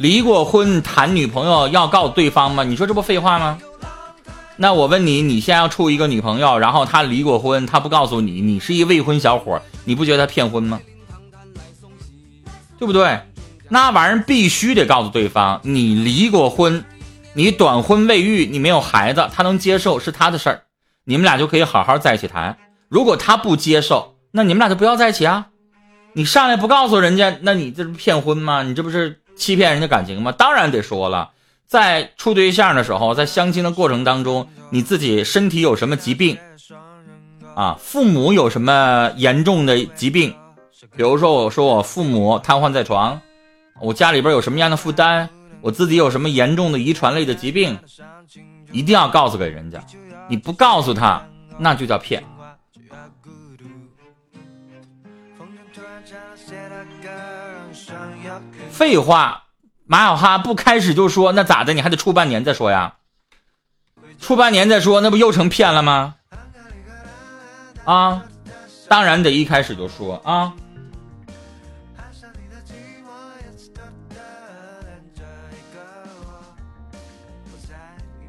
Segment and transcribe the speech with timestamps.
[0.00, 2.64] 离过婚谈女朋友要告对方吗？
[2.64, 3.58] 你说这不废话吗？
[4.56, 10.80] 那我问你，你现在要处一个女朋友，然后她离过婚，她不告诉你，你是一未婚小伙，你不觉得她骗婚吗？
[12.78, 13.20] 对不对？
[13.68, 16.82] 那玩意儿必须得告诉对方，你离过婚，
[17.34, 20.62] 你短婚未育，你没有孩子，她能接受是她的事儿，
[21.04, 22.56] 你们俩就可以好好在一起谈。
[22.88, 25.48] 如果她不接受，那你们俩就不要在一起啊！
[26.14, 28.62] 你上来不告诉人家，那你这是骗婚吗？
[28.62, 30.30] 你这不是欺骗人家感情吗？
[30.30, 31.30] 当然得说了。
[31.66, 36.36] 在处对象的时候，在相亲的过程当中，你自己身体有什么疾病
[37.54, 37.74] 啊？
[37.80, 40.34] 父母有什么严重的疾病？
[40.94, 43.18] 比如说，我说我父母瘫痪在床，
[43.80, 45.26] 我家里边有什么样的负担？
[45.62, 47.78] 我自己有什么严重的遗传类的疾病？
[48.72, 49.82] 一定要告诉给人家。
[50.28, 51.24] 你不告诉他，
[51.58, 52.22] 那就叫骗。
[58.80, 59.42] 废话。
[59.84, 61.74] 马小哈不开始就说那咋的？
[61.74, 62.94] 你还得处半年再说呀？
[64.18, 66.14] 处半年再说，那不又成骗了吗？
[67.84, 68.22] 啊，
[68.88, 70.54] 当然得一开始就说啊。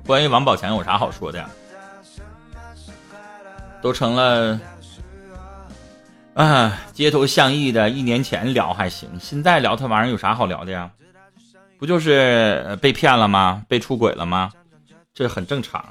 [0.05, 1.49] 关于王宝强有啥好说的呀？
[3.81, 4.59] 都成了
[6.33, 7.89] 啊，街头巷议的。
[7.89, 10.89] 一年前聊还行，现在聊他玩意儿有啥好聊的呀？
[11.77, 13.63] 不就是被骗了吗？
[13.67, 14.51] 被出轨了吗？
[15.13, 15.83] 这很正常。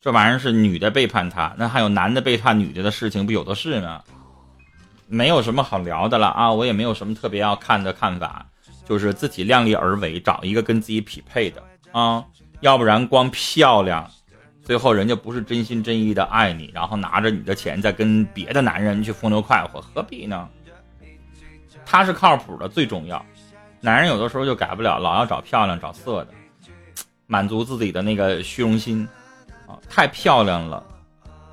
[0.00, 4.02] 这玩意儿是女的背叛他，那还有男的背叛女的的事情不有的是吗？
[5.06, 6.52] 没有什么好聊的了啊！
[6.52, 8.44] 我也没有什么特别要看的看法，
[8.88, 11.62] 就是自己量力而为，找一个跟自己匹配的
[11.92, 12.24] 啊。
[12.60, 14.10] 要不然光漂亮，
[14.66, 20.48] 最后人家不是真心真意的爱你，然后拿着你的钱再跟别的男人去风流快活，何必呢？
[21.84, 23.24] 他是靠谱的最重要。
[23.80, 26.30] 男人有的时候就改不了，老要找漂亮、找色的，
[27.28, 29.06] 满足自己的那个虚荣心
[29.68, 29.78] 啊！
[29.88, 30.84] 太漂亮了，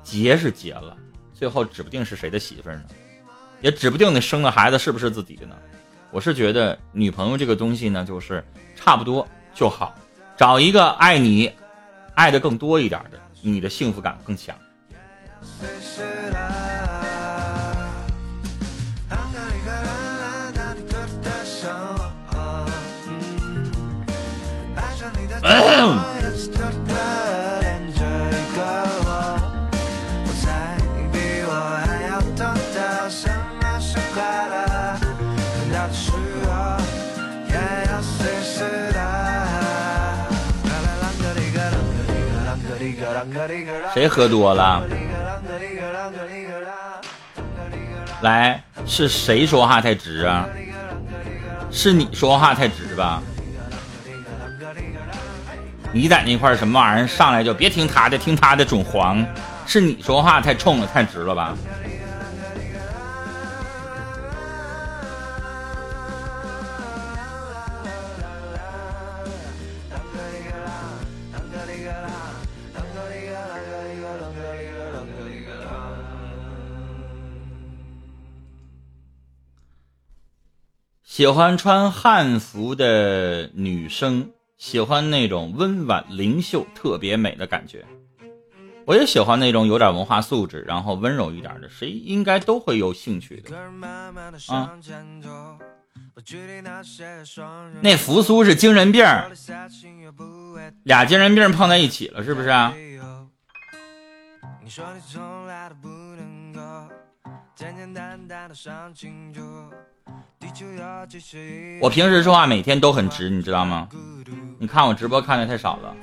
[0.02, 0.96] 结是结了，
[1.32, 2.82] 最后指不定是谁的媳妇呢，
[3.60, 5.54] 也指不定你生的孩子是不是自己的呢。
[6.10, 8.44] 我是觉得女朋友这个东西呢，就是
[8.74, 9.94] 差不多就好，
[10.36, 11.48] 找一个爱你、
[12.14, 14.56] 爱的更多一点的，你的幸福感更强。
[43.92, 44.82] 谁喝多了？
[48.22, 50.46] 来，是谁说话太直啊？
[51.70, 53.22] 是你说话太直吧？
[55.92, 57.06] 你在那块什么玩意儿？
[57.06, 59.24] 上来就别听他的，听他的准黄。
[59.66, 61.54] 是你说话太冲了，太直了吧？
[81.14, 84.32] 喜欢穿汉服的女生。
[84.58, 87.84] 喜欢那种温婉灵秀、特别美的感觉，
[88.84, 93.56] 我也喜欢那种有点文化素质、然后温柔一点的，谁应该都会有兴趣的
[94.52, 94.76] 啊。
[97.80, 99.04] 那扶苏是精神病，
[100.82, 102.74] 俩精神病碰在一起了，是不是啊？
[107.56, 109.40] 简简单单的上清楚
[111.80, 113.88] 我平时说话每天都很直，你知道吗？
[114.58, 115.94] 你看我直播看的太少了，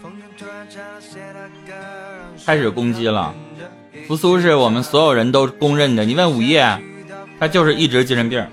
[2.45, 3.33] 开始攻击了。
[4.07, 6.65] 扶苏是我们所有人都公认的，你问午夜，
[7.37, 8.45] 他就是一直精神病，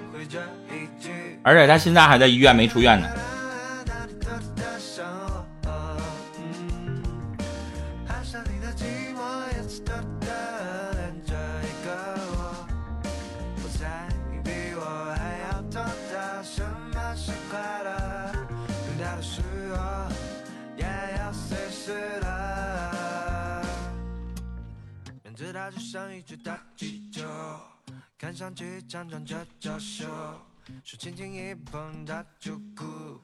[1.42, 3.08] 而且他现在还在医院没出院呢。
[26.22, 27.22] 只大气球，
[28.18, 30.04] 看上去强壮却娇羞，
[30.84, 33.20] 手轻轻一碰它就哭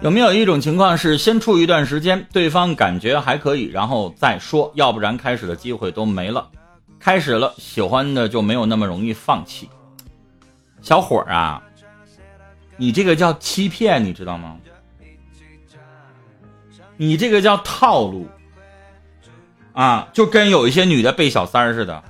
[0.00, 6.50] 有没有一种情况是先处一段时间，对方感觉还可以，然后再说，要不然开始的机会都没了。
[6.98, 9.68] 开始了，喜欢的就没有那么容易放弃。
[10.80, 11.62] 小伙儿啊，
[12.76, 14.58] 你这个叫欺骗，你知道吗？
[16.96, 18.28] 你这个叫套路
[19.72, 22.02] 啊，就跟有一些女的背小三似的，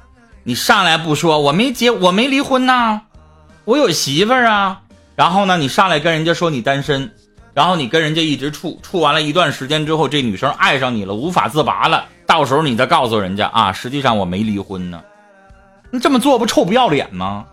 [0.42, 3.02] 你上来不说我没结，我没离婚呐，
[3.64, 4.82] 我有媳妇儿啊，
[5.14, 7.12] 然后呢，你上来跟人家说你单身，
[7.54, 15.00] 然后你跟人家一直处，处完了一段时间之后，这女生爱上你了，无法自拔了，到时候你再告诉人家啊，实际上我没离婚呢，
[15.92, 17.44] 你这么做不臭不要脸吗？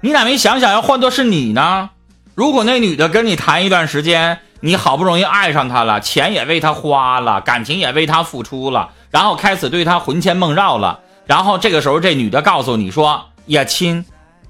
[0.00, 1.90] 你咋没想想要换做是你呢？
[2.34, 4.40] 如果那女的跟你谈一段时间。
[4.60, 11.00] 你好不容易爱上他了，钱也为他花了，感情也为他付出了，然后开始对他魂牵梦绕了。
[11.26, 14.04] 然后这个时候，这女的告诉你说：“呀亲，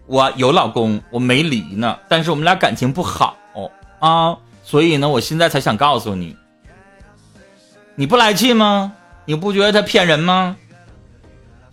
[0.07, 3.37] 我有老公，我没离呢，但是我们俩感情不好
[3.99, 6.37] 啊，所以呢，我现在才想告诉你。
[7.95, 8.93] 你不来气吗？
[9.25, 10.55] 你不觉得他骗人吗？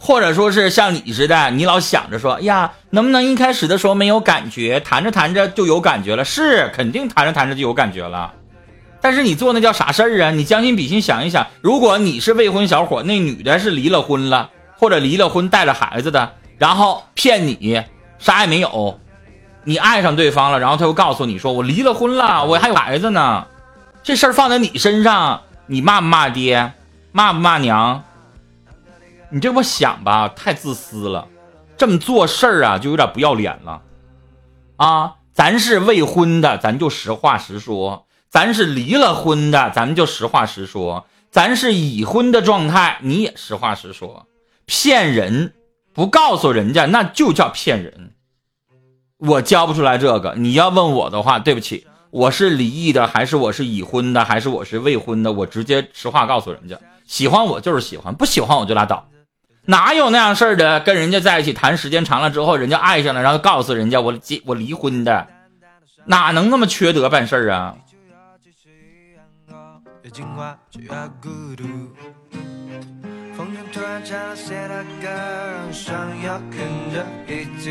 [0.05, 6.25] 或者说是像你似的，你老想着说哎呀，能不能一开始的时候没有感觉，谈着谈着就有感觉了？
[6.25, 8.33] 是，肯定谈着谈着就有感觉了。”
[8.99, 10.31] 但是你做那叫啥事儿啊？
[10.31, 17.81] 你将心比心想一想，如果你是未婚小伙，那女的是离了婚了，或者离了婚带着孩子的，然后骗你
[18.19, 18.99] 啥也没有，
[19.63, 23.47] 你爱上对方了，然后他又告诉你说我离了婚了，我还有孩子呢，
[24.03, 26.73] 这事儿放在你身上，你骂不骂爹，
[27.13, 28.03] 骂不骂娘？
[29.33, 31.27] 你这么想吧，太自私了，
[31.75, 33.81] 这么做事儿啊，就有点不要脸了
[34.77, 35.15] 啊！
[35.33, 38.05] 咱是未婚的，咱就实话实说。
[38.29, 44.27] 咱是离了婚的，咱们就实话实说；咱是已婚的状态，你也实话实说。
[44.65, 45.55] 骗人
[45.93, 48.11] 不告诉人家，那就叫骗人。
[49.17, 50.35] 我教不出来这个。
[50.37, 55.31] 你要问我的话，对不起，我是离异的，还是我是已婚的，还是我是未婚的？
[55.31, 59.07] 我直接实话告诉人家，喜欢我就是喜欢，不喜欢我就拉倒。
[59.65, 60.79] 哪有那样事儿的？
[60.81, 65.25] 跟人家在一起谈时间长了之后，人家爱上了，然后告诉人家我结我离婚的，
[66.05, 67.75] 哪能那么缺德办事儿啊？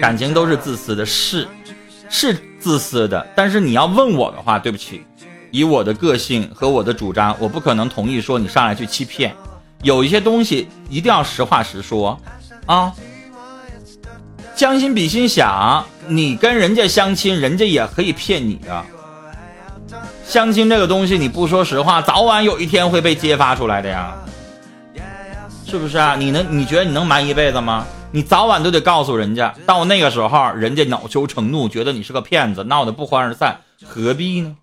[0.00, 1.47] 感情都是自私的，是
[2.09, 3.27] 是自私的。
[3.37, 5.05] 但是你要问我的话，对不起，
[5.50, 9.37] 以我的个性和我的主张，我不可能同意说你上来去欺骗。
[9.82, 12.19] 有一些东西一定要实话实说
[12.67, 12.93] 啊。
[14.55, 18.84] 将心比心想，你跟人家相亲，人家也可以骗你的。
[20.25, 24.14] 相亲这个东西，你不说实话，早晚有一天会被揭发出来的呀，
[25.67, 26.14] 是不是啊？
[26.17, 27.87] 你能你觉得你能瞒一辈子吗？
[28.12, 34.56] 你早晚都得告诉人家，到那个时候，人家恼羞成怒，觉得你是个骗子，闹得不欢而散，何必呢？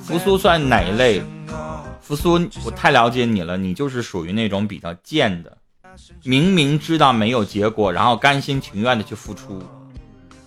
[0.00, 1.22] 扶苏算哪一类？
[2.00, 5.58] 扶苏，我太了解你了，你就是属于那种比较贱的。
[6.22, 9.62] 明明知道没有结果，然后甘心情愿的去付出，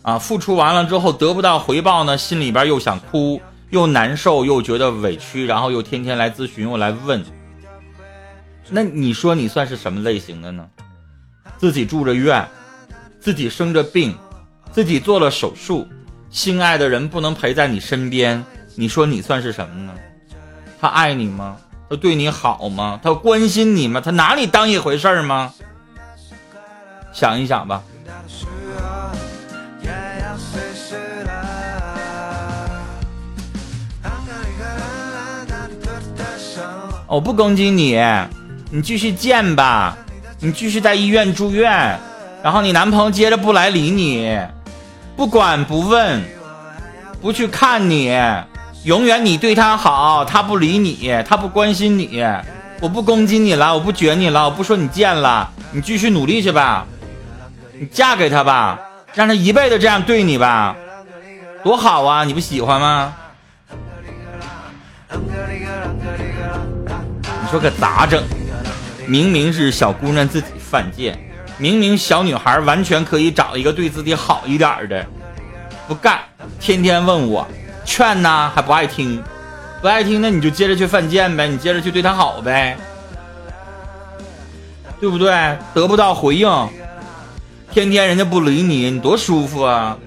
[0.04, 3.42] 啊，付出完了之后得不到回报呢，心里边又想哭，
[3.72, 7.24] 又难受，又觉得委屈，然后又天天来咨询，又来问。
[8.70, 10.66] 那你说你算是什么类型的呢？
[11.58, 12.48] 自己住着院，
[13.20, 14.16] 自己生着病，
[14.72, 15.86] 自己做了手术，
[16.30, 18.46] 心爱的人不能陪在你身边，
[18.80, 19.94] 你说你算是什么呢？
[20.80, 21.58] 他爱你吗？
[21.90, 22.98] 他对你好吗？
[23.04, 24.00] 他关心你吗？
[24.00, 25.54] 他拿你当一回事吗？
[27.12, 27.84] 想一想吧。
[37.06, 38.02] 我不攻击你，
[38.72, 39.98] 你继续贱吧，
[40.40, 42.00] 你继续在医院住院，
[42.42, 44.40] 然后你男朋友接着不来理你，
[45.18, 46.24] 不管不问，
[47.22, 48.18] 不去看你。
[48.84, 52.24] 永远你对他好，他不理你，他不关心你。
[52.82, 56.86] 我不攻击你了，我不卷你了，我不说你贱了，你继续努力去吧，
[57.78, 58.80] 你嫁给他吧，
[59.14, 60.78] 让他一辈子这样对你吧，
[61.62, 62.24] 多好啊！
[62.24, 63.14] 你不喜欢吗？
[65.12, 65.20] 你
[67.52, 68.24] 说可咋整？
[69.06, 71.20] 明明是小姑娘自己犯贱，
[71.58, 75.06] 明明小女孩完全可以找一个对自己好一点的，
[75.86, 76.20] 不干，
[76.62, 77.46] 天天问我。
[77.90, 79.22] 劝呐还不爱听，
[79.82, 82.78] 不爱听那你就接着去犯贱呗，你接着去对他好呗，
[85.00, 85.58] 对不对？
[85.74, 86.48] 得不到回应，
[87.72, 89.98] 天天人家不理你，你多舒服啊！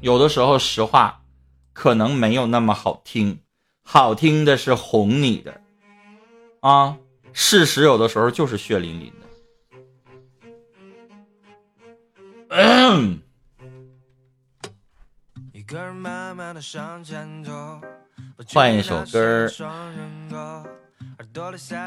[0.00, 1.20] 有的时候实话
[1.72, 3.40] 可能没有那么好听，
[3.82, 5.60] 好听的是哄你的
[6.60, 6.96] 啊，
[7.32, 9.12] 事实有的时候就是血淋淋
[12.48, 13.18] 的。
[18.54, 19.46] 换一首歌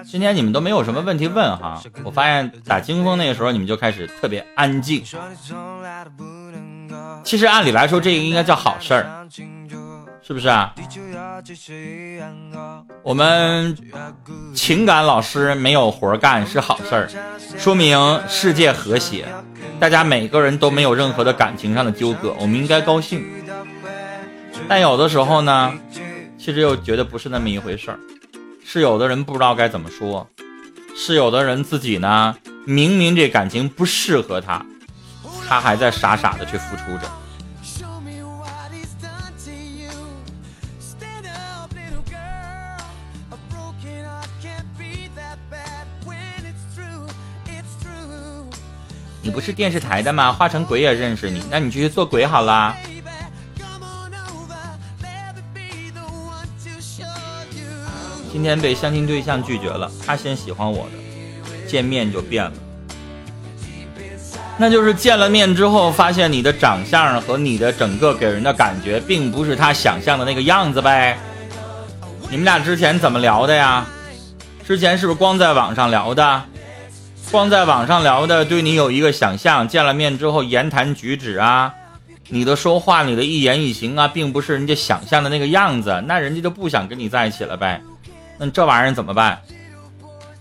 [0.06, 5.04] 今天你们都没有什么问题问哈，我发现打金风那个时候你们就开始特别安静。
[7.24, 9.28] 其实按理来说，这个应该叫好事儿，
[10.22, 10.76] 是不是啊？
[13.02, 13.76] 我们
[14.54, 17.10] 情感老师没有活干是好事儿，
[17.58, 19.28] 说明世界和谐，
[19.80, 23.26] 大家每个人都没有任何的感情上的纠葛，我们应该高兴。
[24.68, 25.74] 但有的时候呢，
[26.38, 28.00] 其实又觉得不是那么一回事儿，
[28.64, 30.26] 是有的人不知道该怎么说，
[30.96, 34.66] 是有的人自己呢，明明这感情不适合他，
[35.48, 37.12] 他还在傻傻的去付出着。
[49.24, 50.32] 你不是电视台的吗？
[50.32, 52.76] 化成鬼也认识你，那你就去做鬼好啦。
[58.32, 62.54] 今天被相亲对象拒绝了，他先喜欢我的，见面就变了。
[64.58, 71.18] 那就是见了面之后，发现你的长相和你的整个给人的感觉，并不是他想象的那个样子呗。
[72.30, 73.86] 你们俩之前怎么聊的呀？
[74.66, 76.44] 之前是不是光在网上聊的？
[77.32, 81.74] 光在网上聊的，对你有一个想象，见了面之后言谈举止啊，
[82.30, 87.82] 你的说话，你的一言一行啊，并不是人家想象的那个样子，那人家就不想跟你在一起了呗。
[88.44, 89.40] 那这玩意儿怎么办？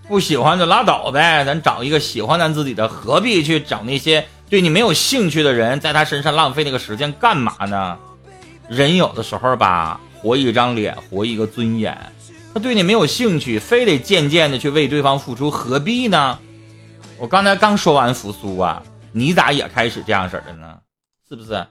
[0.09, 7.99] 不喜欢就拉倒呗，咱找一个喜欢咱自己的，何必去找那些对你没有兴趣的人，在他身上浪费那个时间干嘛呢？
[8.71, 11.97] 人有的时候吧，活一张脸，活一个尊严。
[12.55, 16.39] 他对你没有兴趣，非得渐渐的去为对方付出，何必呢？
[17.19, 20.79] 我刚才刚说完扶苏啊，你咋也开始这样式儿的呢？
[21.29, 21.67] 是不是？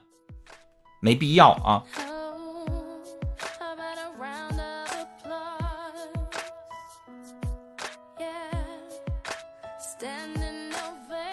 [1.02, 1.82] 没必要啊。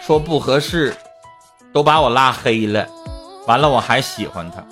[0.08, 0.96] 说不合适，
[1.70, 2.88] 都把我拉黑了，
[3.46, 4.64] 完了我还喜欢他，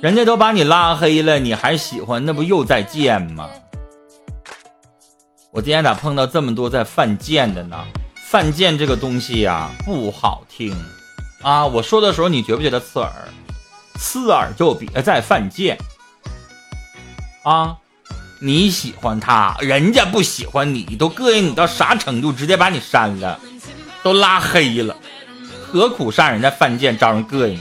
[0.00, 3.48] 人家都把你拉黑了，你还喜欢，那不又在贱吗？
[5.52, 7.76] 我今天咋碰到这么多在犯贱的呢？
[8.16, 10.76] 犯贱这个东西呀，不好听
[11.42, 11.64] 啊！
[11.64, 13.12] 我说的时候，你觉不觉得刺耳？
[13.94, 15.78] 刺耳就别再犯贱
[17.44, 17.76] 啊！
[18.40, 22.32] 你喜欢他，人家不喜欢你，都膈应你到啥程度？
[22.32, 23.38] 直接把你删了，
[24.02, 24.96] 都拉黑了，
[25.60, 27.60] 何苦上人家犯贱，招人膈应？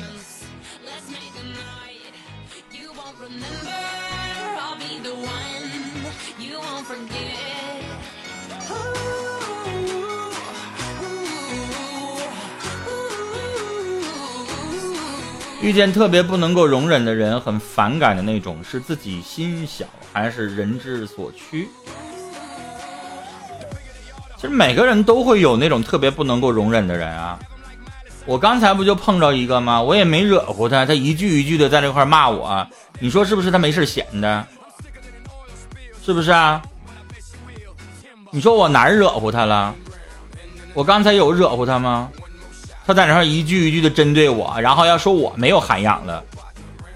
[15.61, 21.67] 遇见特别不能够容忍的人，很反感的那种，是自己心小还是人之所趋？
[24.39, 27.37] 其实每个人都会有那种特别不能够容忍的人啊。
[28.25, 29.81] 我刚才不就碰着一个吗？
[29.81, 32.65] 我也没惹乎他，他一句一句的在这块骂我，
[32.99, 33.51] 你说是不是？
[33.51, 34.45] 他没事闲的，
[36.05, 36.61] 是不是啊？
[38.31, 39.75] 你说我哪儿惹乎他了？
[40.73, 42.09] 我刚才有惹乎他吗？
[42.85, 46.23] 他在那块一句一句的针对我，然后要说我没有涵养了，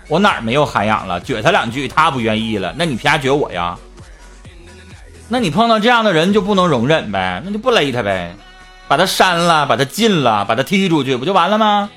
[0.07, 1.19] 我哪儿没有涵养了？
[1.21, 3.77] 撅他两句，他不愿意了，那你凭啥撅我呀？
[5.33, 7.41] 那你碰到这样的人就不能容忍呗？
[7.43, 8.35] 那就不勒他呗，
[8.87, 11.89] 把他删了，把他禁了，把他踢出去，不就完了吗？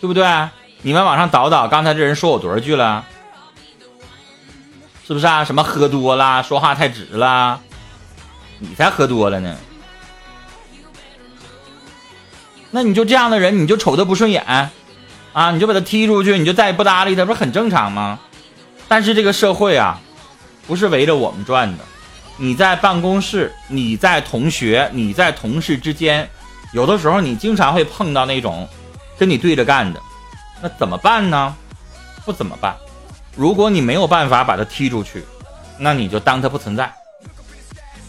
[0.00, 0.24] 对不对？
[0.82, 3.04] 你们往上倒倒，刚才这人说我多少句了？
[5.08, 5.42] 是不是啊？
[5.44, 7.58] 什么喝多了，说话太直了？
[8.60, 9.56] 你才喝多了呢。
[12.70, 14.70] 那你就这样的人，你就瞅他不顺眼，
[15.32, 18.20] 啊，你就把他踢出去，你就再也不搭理他，不是很正常吗？
[18.86, 20.00] 但是这个社会啊，
[20.68, 21.84] 不是围着我们转的。
[22.36, 26.30] 你在办公室，你在同学，你在同事之间，
[26.72, 28.68] 有的时候你经常会碰到那种
[29.18, 30.00] 跟你对着干的，
[30.62, 31.56] 那怎么办呢？
[32.24, 32.76] 不怎么办？
[33.34, 35.24] 如果你没有办法把他踢出去，
[35.78, 36.92] 那你就当他不存在，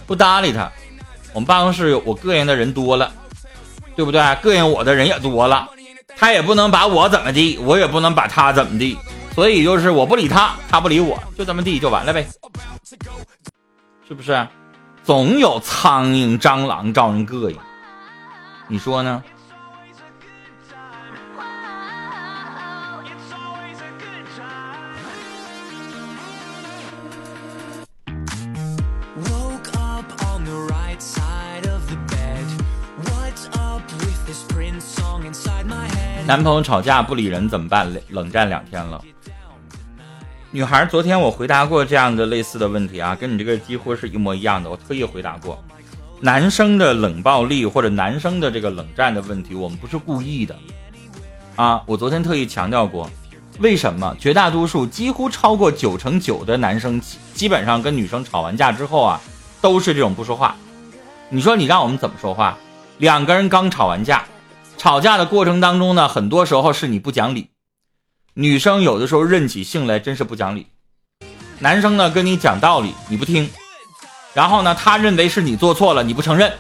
[0.06, 0.72] 不搭理他。
[1.34, 3.12] 我们办公室我膈应的人多了。
[3.96, 4.22] 对不对？
[4.22, 5.68] 膈应我的人也多了，
[6.16, 8.98] 他也不能把我怎么地，我也不能把他怎么地，
[9.34, 12.28] 所以就是我不理他，他不理我，就这么地就完了呗，
[14.08, 14.48] 是不是？
[15.02, 17.58] 总有苍蝇、蟑螂招人膈应，
[18.68, 19.24] 你说呢？
[36.28, 37.92] 男朋友吵架不理人怎么办？
[38.10, 39.02] 冷战两天了。
[40.52, 44.68] 女孩，昨天我回答过这样的类似的问题啊，跟你这个几乎是一模一样的。
[44.68, 45.64] 我特意回答过，
[46.22, 50.56] 男生的冷暴力或者男生的这个冷战的问题，我们不是故意的
[51.56, 51.80] 啊。
[51.86, 53.08] 我昨天特意强调过，
[53.60, 57.00] 为什么绝大多数几乎超过九成九的男生，
[57.36, 59.22] 基本上跟女生吵完架之后啊，
[59.62, 60.56] 都是这种不说话。
[61.30, 62.58] 你说你让我们怎么说话？
[62.98, 64.26] 两个人刚吵完架，
[64.80, 67.52] 吵架的过程当中呢，很多时候是你不讲理。
[68.34, 70.68] 女生有的时候任起性来真是不讲理，
[71.60, 73.50] 男生呢跟你讲道理你不听，
[74.34, 76.54] 然后呢他认为是你做错了你不承认，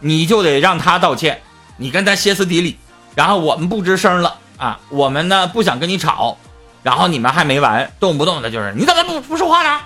[0.00, 1.42] 你就得让他道歉，
[1.76, 2.78] 你跟他歇斯底里，
[3.14, 4.38] 然后我们不吱声了。
[4.58, 6.38] 啊，我们呢不想跟你吵，
[6.84, 9.80] 然后你们还没完，动不动的就是你怎么不不说话呢？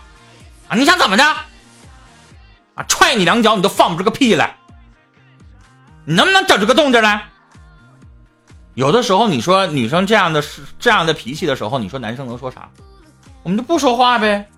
[0.69, 1.25] 啊你想怎么的？
[2.75, 4.57] 啊踹你两脚你都放不出个屁来，
[6.05, 7.26] 你能不能整出个动静来？
[8.76, 12.68] 有的时候，你说女生这样的是这样的脾气的时候，你说男生能说啥？
[13.42, 14.50] 我们就不说话呗。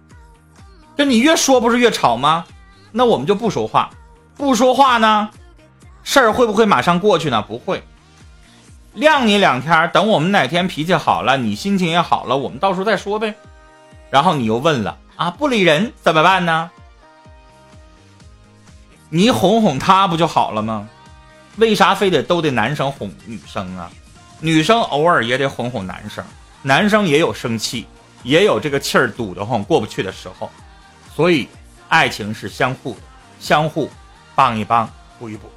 [0.97, 2.45] 跟你越说不是越吵吗？
[2.91, 3.91] 那我们就不说话，
[4.35, 5.31] 不说话呢，
[6.03, 7.41] 事儿会不会马上过去呢？
[7.43, 7.85] 不会，
[8.95, 13.37] 晾你两天，等我们哪天脾气好了，你心情也好了，我们到时候再说呗。
[14.11, 16.69] 然后你又问了啊，不理人怎么办呢？
[19.11, 20.89] 你哄哄他不就好了吗？
[21.57, 23.89] 为啥非得都得男生哄女生啊？
[24.41, 26.25] 女生偶尔也得哄哄男生，
[26.63, 27.87] 男生也有生气，
[28.23, 30.51] 也有这个气儿堵得慌过不去的时候，
[31.15, 31.49] 所以
[31.89, 33.01] 爱情是相互的，
[33.41, 33.91] 相互
[34.35, 35.51] 帮一帮，补一补。